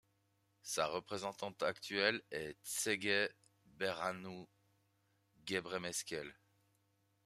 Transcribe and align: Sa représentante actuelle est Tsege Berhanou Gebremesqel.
Sa 0.63 0.87
représentante 0.87 1.61
actuelle 1.61 2.23
est 2.31 2.57
Tsege 2.63 3.29
Berhanou 3.65 4.49
Gebremesqel. 5.45 6.35